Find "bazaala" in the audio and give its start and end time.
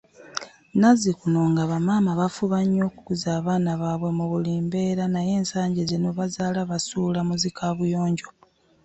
6.17-6.61